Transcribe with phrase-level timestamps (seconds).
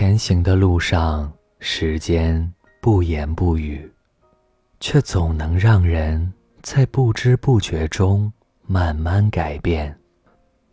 [0.00, 1.28] 前行的路上，
[1.58, 3.92] 时间不言不语，
[4.78, 6.32] 却总能让人
[6.62, 8.32] 在不知不觉中
[8.64, 9.98] 慢慢改变。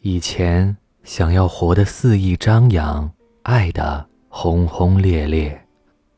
[0.02, 3.12] 以前想要活得肆意张扬，
[3.42, 5.60] 爱得轰轰烈烈，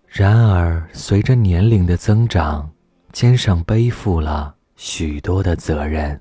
[0.05, 2.70] 然而随着年龄的增长，
[3.14, 6.20] 肩上背负了许多的责任，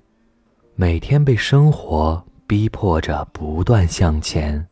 [0.76, 4.64] 每天被生活逼迫着不断向前。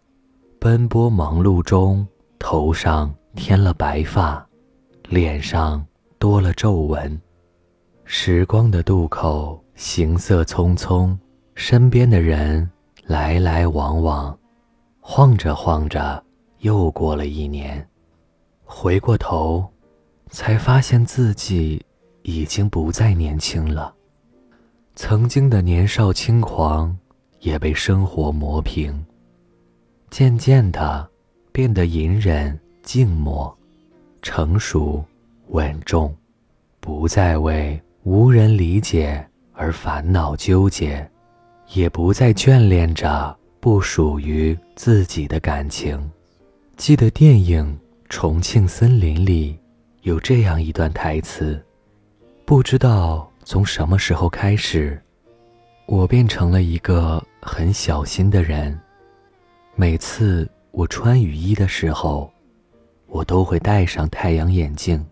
[0.64, 2.08] 奔波忙碌中，
[2.38, 4.42] 头上添了白发，
[5.10, 5.84] 脸上
[6.18, 7.20] 多了皱纹。
[8.06, 11.14] 时光的渡口，行色匆匆，
[11.54, 12.66] 身边的人
[13.04, 14.34] 来来往往，
[15.00, 16.24] 晃着晃着，
[16.60, 17.86] 又过了一年。
[18.64, 19.62] 回过头，
[20.30, 21.84] 才发现自己
[22.22, 23.94] 已经不再年轻了。
[24.94, 26.96] 曾经的年少轻狂，
[27.40, 29.04] 也被生活磨平。
[30.16, 31.10] 渐渐的，
[31.50, 33.52] 变得隐忍、静默、
[34.22, 35.04] 成熟、
[35.48, 36.14] 稳重，
[36.78, 41.04] 不再为无人理解而烦恼纠结，
[41.72, 46.08] 也不再眷恋着不属于自己的感情。
[46.76, 47.66] 记得电影
[48.08, 49.58] 《重庆森林》里
[50.02, 51.60] 有这样一段台词
[52.46, 55.02] ：“不知道从什么时候开始，
[55.86, 58.78] 我变成了一个很小心的人。”
[59.76, 62.32] 每次我穿雨衣的时候，
[63.06, 65.04] 我都会戴上太阳眼镜，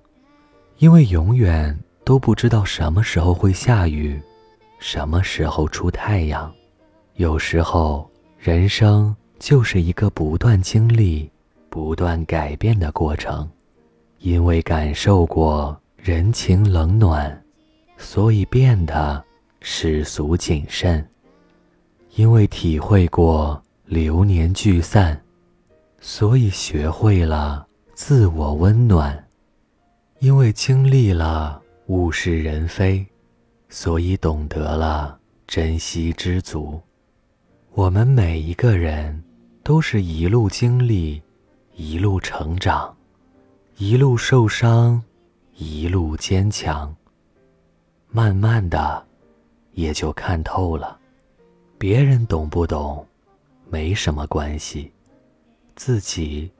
[0.78, 4.22] 因为永远都不知道什么时候会下雨，
[4.78, 6.52] 什么时候出太阳。
[7.14, 11.28] 有时候，人生就是一个不断经历、
[11.68, 13.50] 不断改变的过程。
[14.20, 17.44] 因为感受过人情冷暖，
[17.96, 19.20] 所以变得
[19.60, 21.02] 世俗谨慎；
[22.14, 23.60] 因为体会过。
[23.84, 25.20] 流年聚散，
[26.00, 29.12] 所以学会了自我温暖；
[30.20, 33.05] 因为经历了物是人非，
[33.69, 36.80] 所以懂得了珍惜知足。
[37.73, 39.23] 我们每一个人
[39.62, 41.20] 都是一路经历，
[41.74, 42.95] 一路成长，
[43.77, 45.02] 一路受伤，
[45.57, 46.95] 一路坚强。
[48.08, 49.05] 慢慢的，
[49.73, 50.98] 也就看透了，
[51.78, 53.07] 别人懂不懂？
[53.72, 54.92] 没什么关系，
[55.77, 56.52] 自己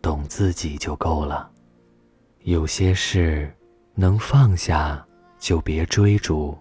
[0.00, 1.50] 懂自己就够了。
[2.44, 3.52] 有些事
[3.96, 5.04] 能放下
[5.36, 6.56] 就别追逐，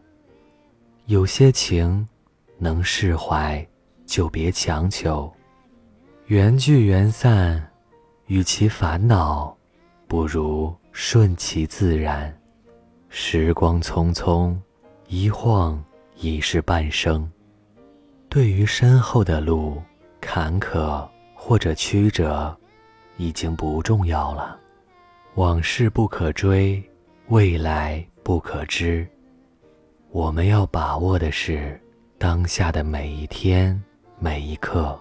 [1.06, 2.10] 有些情
[2.58, 3.64] 能释怀
[4.08, 5.32] 就别强求。
[6.26, 7.72] 缘聚缘散，
[8.26, 9.56] 与其烦恼，
[10.08, 12.36] 不如顺其自然。
[13.10, 14.58] 时光匆匆，
[15.08, 15.80] 一晃
[16.16, 17.32] 已是半生。
[18.28, 19.80] 对于身后的路。
[20.22, 22.56] 坎坷或者曲折，
[23.18, 24.60] 已经不重要了。
[25.36, 26.84] 往事不可追，
[27.28, 29.08] 未来不可知。
[30.12, 31.80] 我们要把握的是
[32.18, 33.82] 当下的每一天、
[34.18, 35.00] 每一刻。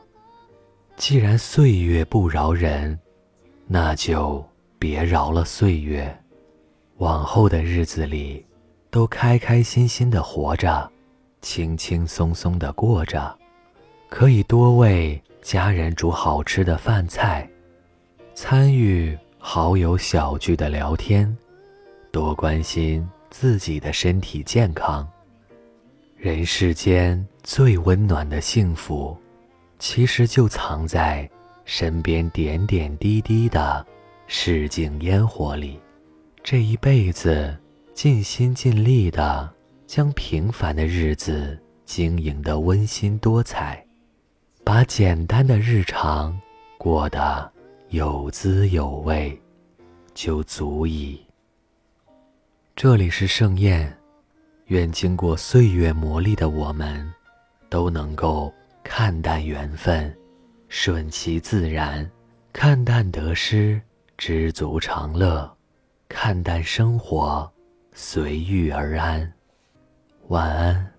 [0.96, 2.98] 既然岁月不饶人，
[3.66, 4.44] 那就
[4.78, 6.16] 别饶了岁月。
[6.98, 8.44] 往后的日子里，
[8.90, 10.90] 都开开心心的活着，
[11.40, 13.38] 轻轻松松的过着。
[14.08, 17.48] 可以多为家人煮好吃的饭菜，
[18.34, 21.36] 参与好友小聚的聊天，
[22.10, 25.06] 多关心自己的身体健康。
[26.16, 29.16] 人世间最温暖的幸福，
[29.78, 31.28] 其实就藏在
[31.64, 33.86] 身边点点滴滴的
[34.26, 35.78] 市井烟火里。
[36.42, 37.56] 这一辈子，
[37.94, 39.48] 尽心尽力的
[39.86, 43.84] 将平凡的日子经营的温馨多彩。
[44.68, 46.38] 把简单的日常
[46.76, 47.50] 过得
[47.88, 49.40] 有滋有味，
[50.12, 51.18] 就足矣。
[52.76, 53.90] 这里是盛宴，
[54.66, 57.10] 愿经过岁月磨砺的我们，
[57.70, 58.52] 都能够
[58.84, 60.14] 看淡缘分，
[60.68, 62.04] 顺其自然；
[62.52, 63.80] 看淡得失，
[64.18, 65.50] 知足常乐；
[66.10, 67.50] 看淡生活，
[67.94, 69.32] 随遇而安。
[70.26, 70.97] 晚安。